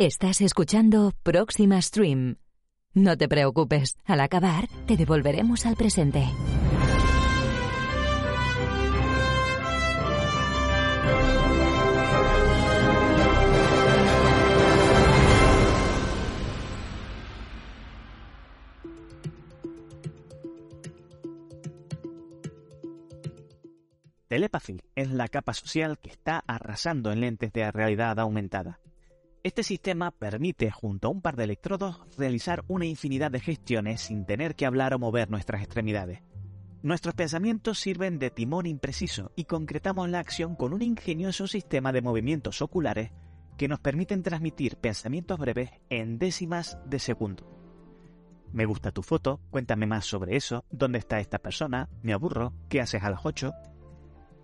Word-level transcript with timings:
Estás 0.00 0.40
escuchando 0.42 1.12
Próxima 1.24 1.82
Stream. 1.82 2.36
No 2.94 3.16
te 3.16 3.26
preocupes, 3.26 3.96
al 4.04 4.20
acabar 4.20 4.68
te 4.86 4.96
devolveremos 4.96 5.66
al 5.66 5.74
presente. 5.74 6.22
Telepathy 24.28 24.80
es 24.94 25.10
la 25.10 25.26
capa 25.26 25.54
social 25.54 25.98
que 25.98 26.10
está 26.10 26.44
arrasando 26.46 27.10
en 27.10 27.22
lentes 27.22 27.52
de 27.52 27.72
realidad 27.72 28.20
aumentada. 28.20 28.78
Este 29.44 29.62
sistema 29.62 30.10
permite, 30.10 30.70
junto 30.70 31.06
a 31.06 31.10
un 31.10 31.22
par 31.22 31.36
de 31.36 31.44
electrodos, 31.44 32.00
realizar 32.16 32.64
una 32.66 32.86
infinidad 32.86 33.30
de 33.30 33.38
gestiones 33.38 34.00
sin 34.00 34.26
tener 34.26 34.56
que 34.56 34.66
hablar 34.66 34.94
o 34.94 34.98
mover 34.98 35.30
nuestras 35.30 35.62
extremidades. 35.62 36.22
Nuestros 36.82 37.14
pensamientos 37.14 37.78
sirven 37.78 38.18
de 38.18 38.30
timón 38.30 38.66
impreciso 38.66 39.30
y 39.36 39.44
concretamos 39.44 40.08
la 40.08 40.18
acción 40.18 40.56
con 40.56 40.72
un 40.72 40.82
ingenioso 40.82 41.46
sistema 41.46 41.92
de 41.92 42.02
movimientos 42.02 42.62
oculares 42.62 43.12
que 43.56 43.68
nos 43.68 43.80
permiten 43.80 44.22
transmitir 44.22 44.76
pensamientos 44.76 45.38
breves 45.38 45.70
en 45.88 46.18
décimas 46.18 46.78
de 46.86 46.98
segundo. 46.98 47.46
Me 48.52 48.64
gusta 48.64 48.92
tu 48.92 49.02
foto, 49.02 49.40
cuéntame 49.50 49.86
más 49.86 50.04
sobre 50.04 50.36
eso, 50.36 50.64
dónde 50.70 50.98
está 50.98 51.20
esta 51.20 51.38
persona, 51.38 51.88
me 52.02 52.12
aburro, 52.12 52.54
qué 52.68 52.80
haces 52.80 53.02
a 53.02 53.10
las 53.10 53.24
8, 53.24 53.52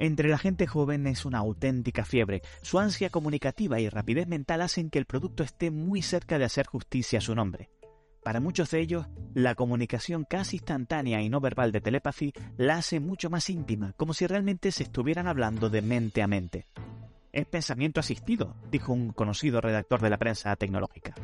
entre 0.00 0.30
la 0.30 0.38
gente 0.38 0.66
joven 0.66 1.06
es 1.06 1.26
una 1.26 1.38
auténtica 1.38 2.06
fiebre. 2.06 2.40
Su 2.62 2.78
ansia 2.78 3.10
comunicativa 3.10 3.80
y 3.80 3.88
rapidez 3.90 4.26
mental 4.26 4.62
hacen 4.62 4.88
que 4.88 4.98
el 4.98 5.04
producto 5.04 5.42
esté 5.42 5.70
muy 5.70 6.00
cerca 6.00 6.38
de 6.38 6.46
hacer 6.46 6.66
justicia 6.66 7.18
a 7.18 7.22
su 7.22 7.34
nombre. 7.34 7.68
Para 8.24 8.40
muchos 8.40 8.70
de 8.70 8.80
ellos, 8.80 9.06
la 9.34 9.54
comunicación 9.54 10.24
casi 10.28 10.56
instantánea 10.56 11.20
y 11.20 11.28
no 11.28 11.40
verbal 11.40 11.70
de 11.70 11.82
Telepathy 11.82 12.32
la 12.56 12.76
hace 12.76 12.98
mucho 12.98 13.28
más 13.28 13.50
íntima, 13.50 13.92
como 13.98 14.14
si 14.14 14.26
realmente 14.26 14.72
se 14.72 14.84
estuvieran 14.84 15.26
hablando 15.26 15.68
de 15.68 15.82
mente 15.82 16.22
a 16.22 16.26
mente. 16.26 16.66
Es 17.30 17.44
pensamiento 17.44 18.00
asistido, 18.00 18.56
dijo 18.70 18.94
un 18.94 19.12
conocido 19.12 19.60
redactor 19.60 20.00
de 20.00 20.10
la 20.10 20.18
prensa 20.18 20.56
tecnológica. 20.56 21.14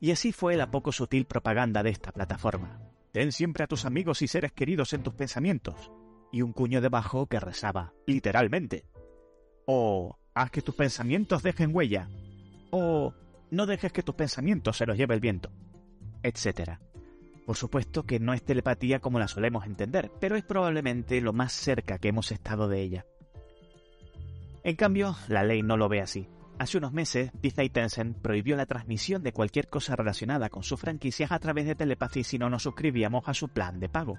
Y 0.00 0.10
así 0.10 0.32
fue 0.32 0.56
la 0.56 0.72
poco 0.72 0.90
sutil 0.90 1.24
propaganda 1.24 1.84
de 1.84 1.90
esta 1.90 2.10
plataforma. 2.10 2.80
Ten 3.12 3.30
siempre 3.30 3.62
a 3.62 3.68
tus 3.68 3.84
amigos 3.84 4.22
y 4.22 4.28
seres 4.28 4.52
queridos 4.52 4.92
en 4.92 5.04
tus 5.04 5.14
pensamientos 5.14 5.92
y 6.30 6.42
un 6.42 6.52
cuño 6.52 6.80
debajo 6.80 7.26
que 7.26 7.40
rezaba, 7.40 7.92
literalmente. 8.06 8.84
O 9.66 10.18
haz 10.34 10.50
que 10.50 10.62
tus 10.62 10.74
pensamientos 10.74 11.42
dejen 11.42 11.74
huella. 11.74 12.08
O 12.70 13.14
no 13.50 13.66
dejes 13.66 13.92
que 13.92 14.02
tus 14.02 14.14
pensamientos 14.14 14.76
se 14.76 14.86
los 14.86 14.96
lleve 14.96 15.14
el 15.14 15.20
viento. 15.20 15.50
Etcétera. 16.22 16.80
Por 17.46 17.56
supuesto 17.56 18.04
que 18.04 18.20
no 18.20 18.34
es 18.34 18.44
telepatía 18.44 19.00
como 19.00 19.18
la 19.18 19.28
solemos 19.28 19.64
entender, 19.64 20.10
pero 20.20 20.36
es 20.36 20.44
probablemente 20.44 21.20
lo 21.20 21.32
más 21.32 21.52
cerca 21.52 21.98
que 21.98 22.08
hemos 22.08 22.30
estado 22.30 22.68
de 22.68 22.82
ella. 22.82 23.06
En 24.64 24.76
cambio, 24.76 25.16
la 25.28 25.44
ley 25.44 25.62
no 25.62 25.78
lo 25.78 25.88
ve 25.88 26.02
así. 26.02 26.28
Hace 26.58 26.76
unos 26.76 26.92
meses, 26.92 27.30
Disney 27.40 27.70
Tencent 27.70 28.18
prohibió 28.18 28.56
la 28.56 28.66
transmisión 28.66 29.22
de 29.22 29.32
cualquier 29.32 29.68
cosa 29.68 29.96
relacionada 29.96 30.50
con 30.50 30.62
sus 30.62 30.80
franquicias 30.80 31.32
a 31.32 31.38
través 31.38 31.66
de 31.66 31.74
telepatía 31.74 32.24
si 32.24 32.38
no 32.38 32.50
nos 32.50 32.64
suscribíamos 32.64 33.28
a 33.28 33.34
su 33.34 33.48
plan 33.48 33.80
de 33.80 33.88
pago. 33.88 34.18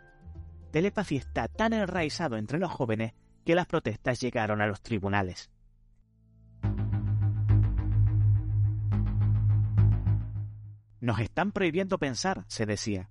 Telepathy 0.72 1.18
está 1.18 1.47
tan 1.47 1.74
enraizado 1.74 2.38
entre 2.38 2.59
los 2.59 2.72
jóvenes 2.72 3.13
que 3.44 3.56
las 3.56 3.66
protestas 3.66 4.22
llegaron 4.22 4.62
a 4.62 4.68
los 4.68 4.81
tribunales. 4.81 5.50
Nos 11.02 11.19
están 11.19 11.52
prohibiendo 11.52 11.97
pensar, 11.97 12.44
se 12.47 12.66
decía. 12.66 13.09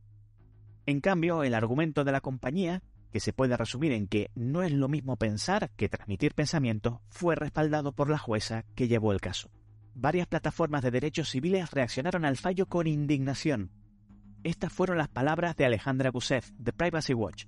En 0.87 1.01
cambio, 1.01 1.43
el 1.43 1.55
argumento 1.55 2.05
de 2.05 2.13
la 2.13 2.21
compañía, 2.21 2.83
que 3.11 3.21
se 3.21 3.33
puede 3.33 3.57
resumir 3.57 3.93
en 3.93 4.07
que 4.07 4.31
no 4.35 4.63
es 4.63 4.71
lo 4.71 4.89
mismo 4.89 5.17
pensar 5.17 5.71
que 5.77 5.89
transmitir 5.89 6.35
pensamientos, 6.35 7.01
fue 7.09 7.35
respaldado 7.35 7.93
por 7.93 8.11
la 8.11 8.19
jueza 8.19 8.65
que 8.75 8.89
llevó 8.89 9.13
el 9.13 9.21
caso. 9.21 9.51
Varias 9.95 10.29
plataformas 10.29 10.83
de 10.83 10.93
derechos 10.93 11.31
civiles 11.31 11.71
reaccionaron 11.73 12.25
al 12.25 12.37
fallo 12.37 12.67
con 12.67 12.87
indignación, 12.87 13.73
estas 14.49 14.73
fueron 14.73 14.99
las 14.99 15.09
palabras 15.09 15.57
de 15.57 15.65
Alejandra 15.65 16.11
Gusev, 16.11 16.45
de 16.59 16.73
Privacy 16.73 17.15
Watch. 17.15 17.47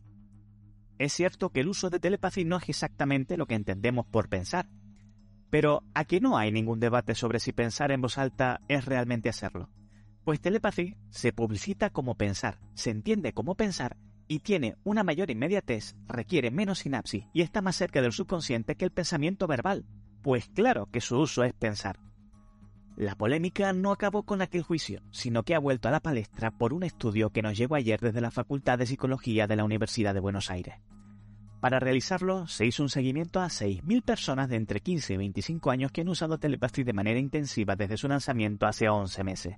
Es 0.99 1.13
cierto 1.13 1.51
que 1.51 1.61
el 1.61 1.69
uso 1.69 1.91
de 1.91 1.99
telepathy 1.99 2.45
no 2.45 2.59
es 2.59 2.69
exactamente 2.69 3.37
lo 3.37 3.47
que 3.47 3.55
entendemos 3.55 4.07
por 4.07 4.29
pensar, 4.29 4.69
pero 5.49 5.83
aquí 5.95 6.21
no 6.21 6.39
hay 6.39 6.53
ningún 6.53 6.79
debate 6.79 7.15
sobre 7.15 7.41
si 7.41 7.53
pensar 7.53 7.91
en 7.91 8.01
voz 8.01 8.19
alta 8.19 8.61
es 8.69 8.85
realmente 8.85 9.29
hacerlo. 9.29 9.71
Pues 10.25 10.41
telepathy 10.41 10.97
se 11.09 11.33
publicita 11.33 11.91
como 11.91 12.15
pensar, 12.15 12.61
se 12.75 12.91
entiende 12.91 13.33
como 13.33 13.57
pensar 13.57 13.97
y 14.29 14.41
tiene 14.41 14.77
una 14.85 15.03
mayor 15.03 15.31
inmediatez, 15.31 15.97
requiere 16.07 16.51
menos 16.51 16.81
sinapsis 16.81 17.25
y 17.33 17.41
está 17.43 17.63
más 17.63 17.77
cerca 17.77 18.01
del 18.01 18.13
subconsciente 18.13 18.77
que 18.77 18.85
el 18.85 18.93
pensamiento 18.93 19.47
verbal. 19.47 19.87
Pues 20.23 20.49
claro 20.51 20.87
que 20.93 21.01
su 21.01 21.19
uso 21.19 21.43
es 21.43 21.53
pensar. 21.53 21.99
La 23.01 23.15
polémica 23.15 23.73
no 23.73 23.93
acabó 23.93 24.25
con 24.25 24.43
aquel 24.43 24.61
juicio, 24.61 25.01
sino 25.11 25.43
que 25.43 25.55
ha 25.55 25.59
vuelto 25.59 25.89
a 25.89 25.91
la 25.91 26.01
palestra 26.01 26.51
por 26.51 26.75
un 26.75 26.83
estudio 26.83 27.31
que 27.31 27.41
nos 27.41 27.57
llegó 27.57 27.75
ayer 27.75 27.99
desde 27.99 28.21
la 28.21 28.31
Facultad 28.31 28.77
de 28.77 28.85
Psicología 28.85 29.47
de 29.47 29.57
la 29.57 29.65
Universidad 29.65 30.13
de 30.13 30.21
Buenos 30.21 30.51
Aires. 30.51 30.75
Para 31.63 31.81
realizarlo, 31.81 32.47
se 32.47 32.67
hizo 32.67 32.83
un 32.83 32.91
seguimiento 32.91 33.41
a 33.41 33.47
6.000 33.47 34.03
personas 34.03 34.51
de 34.51 34.57
entre 34.57 34.81
15 34.81 35.15
y 35.15 35.17
25 35.17 35.71
años 35.71 35.93
que 35.93 36.03
han 36.03 36.11
usado 36.11 36.37
telepatía 36.37 36.85
de 36.85 36.93
manera 36.93 37.19
intensiva 37.19 37.75
desde 37.75 37.97
su 37.97 38.07
lanzamiento 38.07 38.67
hace 38.67 38.91
11 38.91 39.25
meses. 39.25 39.57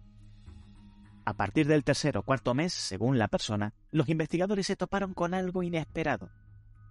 A 1.25 1.35
partir 1.35 1.67
del 1.67 1.83
tercer 1.83 2.19
o 2.19 2.23
cuarto 2.23 2.55
mes, 2.55 2.73
según 2.73 3.19
la 3.19 3.27
persona, 3.27 3.75
los 3.91 4.09
investigadores 4.09 4.69
se 4.69 4.77
toparon 4.77 5.15
con 5.15 5.35
algo 5.35 5.65
inesperado. 5.65 6.31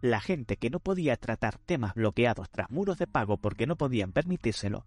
La 0.02 0.20
gente 0.20 0.58
que 0.58 0.70
no 0.70 0.82
podía 0.82 1.16
tratar 1.16 1.60
temas 1.60 1.94
bloqueados 1.94 2.50
tras 2.50 2.70
muros 2.70 2.98
de 2.98 3.08
pago 3.08 3.38
porque 3.38 3.68
no 3.68 3.78
podían 3.78 4.12
permitírselo, 4.12 4.86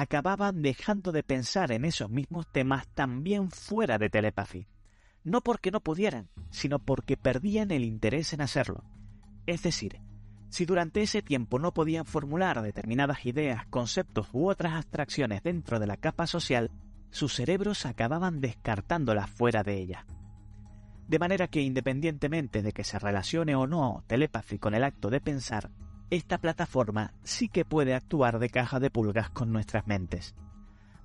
acababan 0.00 0.60
dejando 0.60 1.12
de 1.12 1.22
pensar 1.22 1.70
en 1.70 1.84
esos 1.84 2.10
mismos 2.10 2.50
temas 2.50 2.88
también 2.88 3.52
fuera 3.52 3.96
de 3.96 4.10
telepathy. 4.10 4.66
No 5.22 5.40
porque 5.40 5.70
no 5.70 5.78
pudieran, 5.78 6.28
sino 6.50 6.80
porque 6.80 7.16
perdían 7.16 7.70
el 7.70 7.84
interés 7.84 8.32
en 8.32 8.40
hacerlo. 8.40 8.82
Es 9.46 9.62
decir, 9.62 10.00
si 10.48 10.66
durante 10.66 11.00
ese 11.00 11.22
tiempo 11.22 11.60
no 11.60 11.72
podían 11.72 12.06
formular 12.06 12.60
determinadas 12.60 13.24
ideas, 13.24 13.66
conceptos 13.66 14.26
u 14.32 14.48
otras 14.48 14.72
abstracciones 14.72 15.44
dentro 15.44 15.78
de 15.78 15.86
la 15.86 15.96
capa 15.96 16.26
social, 16.26 16.72
sus 17.10 17.32
cerebros 17.32 17.86
acababan 17.86 18.40
descartándolas 18.40 19.30
fuera 19.30 19.62
de 19.62 19.78
ella. 19.78 20.06
De 21.06 21.20
manera 21.20 21.46
que 21.46 21.60
independientemente 21.60 22.62
de 22.62 22.72
que 22.72 22.82
se 22.82 22.98
relacione 22.98 23.54
o 23.54 23.68
no 23.68 24.02
telepathy 24.08 24.58
con 24.58 24.74
el 24.74 24.82
acto 24.82 25.08
de 25.08 25.20
pensar, 25.20 25.70
esta 26.10 26.38
plataforma 26.38 27.12
sí 27.22 27.48
que 27.48 27.64
puede 27.64 27.94
actuar 27.94 28.38
de 28.38 28.50
caja 28.50 28.80
de 28.80 28.90
pulgas 28.90 29.30
con 29.30 29.52
nuestras 29.52 29.86
mentes. 29.86 30.34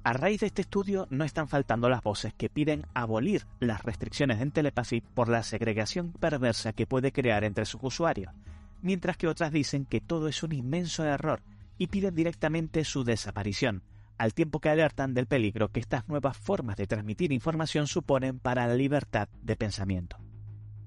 A 0.04 0.14
raíz 0.14 0.42
de 0.42 0.48
este 0.48 0.62
estudio 0.62 1.08
no 1.10 1.26
están 1.26 1.48
faltando 1.48 1.90
las 1.90 2.04
voces 2.04 2.34
que 2.34 2.50
piden 2.50 2.86
abolir 2.94 3.46
las 3.60 3.84
restricciones 3.84 4.42
en 4.42 4.52
telepathy 4.52 5.02
por 5.02 5.28
la 5.28 5.44
segregación 5.44 6.14
perversa 6.14 6.74
que 6.74 6.88
puede 6.88 7.12
crear 7.12 7.44
entre 7.44 7.66
sus 7.66 7.82
usuarios, 7.84 8.34
mientras 8.82 9.18
que 9.18 9.28
otras 9.28 9.52
dicen 9.52 9.86
que 9.86 10.02
todo 10.02 10.28
es 10.28 10.44
un 10.44 10.54
inmenso 10.54 11.04
error 11.04 11.42
y 11.78 11.88
piden 11.88 12.16
directamente 12.16 12.84
su 12.84 13.04
desaparición, 13.04 13.84
al 14.18 14.34
tiempo 14.34 14.60
que 14.60 14.70
alertan 14.70 15.14
del 15.14 15.28
peligro 15.28 15.70
que 15.70 15.80
estas 15.80 16.08
nuevas 16.08 16.38
formas 16.38 16.76
de 16.76 16.88
transmitir 16.88 17.32
información 17.32 17.88
suponen 17.88 18.40
para 18.40 18.68
la 18.68 18.76
libertad 18.76 19.30
de 19.42 19.56
pensamiento. 19.56 20.19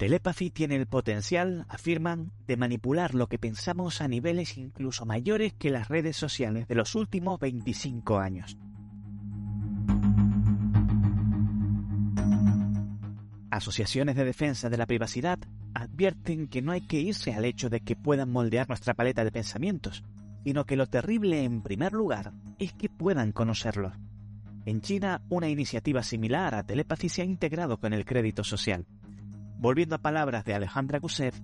Telepathy 0.02 0.50
tiene 0.50 0.75
el 0.75 0.88
potencial, 0.88 1.64
afirman, 1.69 2.32
de 2.49 2.56
manipular 2.56 3.14
lo 3.14 3.28
que 3.28 3.38
pensamos 3.38 4.00
a 4.00 4.08
niveles 4.08 4.58
incluso 4.58 5.06
mayores 5.06 5.52
que 5.52 5.70
las 5.70 5.87
redes 5.87 6.16
sociales 6.16 6.66
de 6.66 6.75
los 6.75 6.96
últimos 6.96 7.38
25 7.38 8.19
años. 8.19 8.58
Asociaciones 13.52 14.16
de 14.16 14.25
defensa 14.25 14.69
de 14.69 14.76
la 14.76 14.87
privacidad 14.87 15.38
advierten 15.72 16.49
que 16.49 16.62
no 16.62 16.72
hay 16.72 16.81
que 16.81 16.99
irse 16.99 17.32
al 17.32 17.44
hecho 17.44 17.70
de 17.70 17.78
que 17.78 17.94
puedan 17.94 18.28
moldear 18.28 18.69
nuestra 18.69 18.94
paleta 18.94 19.22
de 19.22 19.31
pensamientos, 19.31 20.02
sino 20.43 20.66
que 20.66 20.75
lo 20.75 20.88
terrible 20.88 21.44
en 21.44 21.62
primer 21.62 21.93
lugar 21.93 22.32
es 22.58 22.72
que 22.72 22.88
puedan 22.88 23.31
conocerlos. 23.31 23.93
En 24.64 24.81
China, 24.81 25.22
una 25.28 25.49
iniciativa 25.49 26.02
similar 26.02 26.56
a 26.56 26.66
Telepathy 26.66 27.08
se 27.08 27.22
ha 27.22 27.25
integrado 27.25 27.78
con 27.78 27.93
el 27.93 28.04
crédito 28.04 28.43
social. 28.43 28.84
Volviendo 29.62 29.94
a 29.94 29.99
palabras 29.99 30.44
de 30.44 30.55
Alejandra 30.55 30.99
Gusev, 30.99 31.35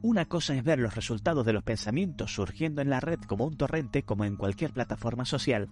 una 0.00 0.24
cosa 0.24 0.54
es 0.54 0.64
ver 0.64 0.78
los 0.78 0.94
resultados 0.94 1.44
de 1.44 1.52
los 1.52 1.62
pensamientos 1.62 2.32
surgiendo 2.32 2.80
en 2.80 2.88
la 2.88 2.98
red 2.98 3.20
como 3.20 3.44
un 3.44 3.58
torrente 3.58 4.04
como 4.04 4.24
en 4.24 4.36
cualquier 4.36 4.72
plataforma 4.72 5.26
social, 5.26 5.68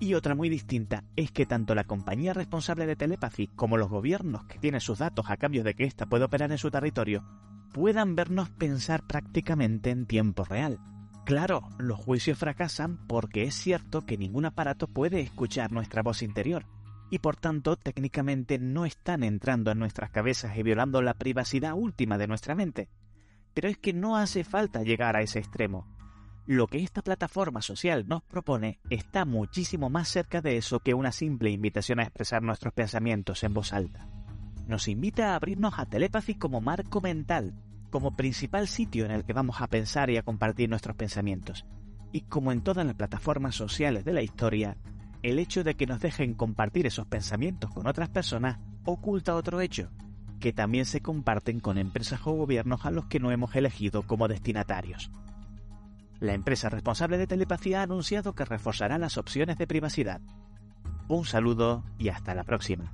y 0.00 0.14
otra 0.14 0.34
muy 0.34 0.48
distinta 0.48 1.04
es 1.16 1.32
que 1.32 1.44
tanto 1.44 1.74
la 1.74 1.84
compañía 1.84 2.32
responsable 2.32 2.86
de 2.86 2.96
Telepathy 2.96 3.48
como 3.48 3.76
los 3.76 3.90
gobiernos 3.90 4.46
que 4.46 4.58
tienen 4.58 4.80
sus 4.80 5.00
datos 5.00 5.26
a 5.28 5.36
cambio 5.36 5.62
de 5.64 5.74
que 5.74 5.84
ésta 5.84 6.06
pueda 6.06 6.24
operar 6.24 6.50
en 6.50 6.56
su 6.56 6.70
territorio 6.70 7.22
puedan 7.74 8.16
vernos 8.16 8.48
pensar 8.48 9.06
prácticamente 9.06 9.90
en 9.90 10.06
tiempo 10.06 10.44
real. 10.44 10.80
Claro, 11.26 11.68
los 11.76 11.98
juicios 11.98 12.38
fracasan 12.38 13.06
porque 13.06 13.42
es 13.42 13.54
cierto 13.54 14.06
que 14.06 14.16
ningún 14.16 14.46
aparato 14.46 14.88
puede 14.88 15.20
escuchar 15.20 15.72
nuestra 15.72 16.02
voz 16.02 16.22
interior, 16.22 16.64
y 17.14 17.20
por 17.20 17.36
tanto 17.36 17.76
técnicamente 17.76 18.58
no 18.58 18.84
están 18.84 19.22
entrando 19.22 19.70
en 19.70 19.78
nuestras 19.78 20.10
cabezas 20.10 20.56
y 20.56 20.64
violando 20.64 21.00
la 21.00 21.14
privacidad 21.14 21.74
última 21.74 22.18
de 22.18 22.26
nuestra 22.26 22.56
mente. 22.56 22.88
Pero 23.54 23.68
es 23.68 23.78
que 23.78 23.92
no 23.92 24.16
hace 24.16 24.42
falta 24.42 24.82
llegar 24.82 25.14
a 25.14 25.22
ese 25.22 25.38
extremo. 25.38 25.86
Lo 26.44 26.66
que 26.66 26.82
esta 26.82 27.02
plataforma 27.02 27.62
social 27.62 28.04
nos 28.08 28.24
propone 28.24 28.80
está 28.90 29.24
muchísimo 29.24 29.90
más 29.90 30.08
cerca 30.08 30.40
de 30.40 30.56
eso 30.56 30.80
que 30.80 30.92
una 30.92 31.12
simple 31.12 31.50
invitación 31.50 32.00
a 32.00 32.02
expresar 32.02 32.42
nuestros 32.42 32.74
pensamientos 32.74 33.44
en 33.44 33.54
voz 33.54 33.72
alta. 33.72 34.08
Nos 34.66 34.88
invita 34.88 35.30
a 35.30 35.36
abrirnos 35.36 35.78
a 35.78 35.86
Telepathy 35.86 36.34
como 36.34 36.60
marco 36.60 37.00
mental, 37.00 37.54
como 37.90 38.16
principal 38.16 38.66
sitio 38.66 39.04
en 39.04 39.12
el 39.12 39.24
que 39.24 39.34
vamos 39.34 39.60
a 39.60 39.68
pensar 39.68 40.10
y 40.10 40.16
a 40.16 40.24
compartir 40.24 40.68
nuestros 40.68 40.96
pensamientos. 40.96 41.64
Y 42.10 42.22
como 42.22 42.50
en 42.50 42.64
todas 42.64 42.84
las 42.84 42.96
plataformas 42.96 43.54
sociales 43.54 44.04
de 44.04 44.14
la 44.14 44.22
historia, 44.22 44.76
el 45.24 45.38
hecho 45.38 45.64
de 45.64 45.74
que 45.74 45.86
nos 45.86 46.00
dejen 46.00 46.34
compartir 46.34 46.86
esos 46.86 47.06
pensamientos 47.06 47.70
con 47.70 47.86
otras 47.86 48.10
personas 48.10 48.58
oculta 48.84 49.34
otro 49.34 49.62
hecho, 49.62 49.90
que 50.38 50.52
también 50.52 50.84
se 50.84 51.00
comparten 51.00 51.60
con 51.60 51.78
empresas 51.78 52.20
o 52.26 52.32
gobiernos 52.32 52.84
a 52.84 52.90
los 52.90 53.06
que 53.06 53.20
no 53.20 53.30
hemos 53.30 53.56
elegido 53.56 54.02
como 54.02 54.28
destinatarios. 54.28 55.10
La 56.20 56.34
empresa 56.34 56.68
responsable 56.68 57.16
de 57.16 57.26
telepatía 57.26 57.80
ha 57.80 57.84
anunciado 57.84 58.34
que 58.34 58.44
reforzará 58.44 58.98
las 58.98 59.16
opciones 59.16 59.56
de 59.56 59.66
privacidad. 59.66 60.20
Un 61.08 61.24
saludo 61.24 61.84
y 61.96 62.10
hasta 62.10 62.34
la 62.34 62.44
próxima. 62.44 62.92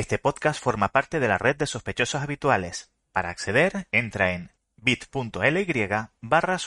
Este 0.00 0.16
podcast 0.16 0.62
forma 0.62 0.88
parte 0.88 1.20
de 1.20 1.28
la 1.28 1.36
red 1.36 1.56
de 1.56 1.66
sospechosos 1.66 2.22
habituales. 2.22 2.90
Para 3.12 3.28
acceder, 3.28 3.86
entra 3.92 4.32
en 4.32 4.50
bit.ly 4.76 5.88
barra. 6.22 6.58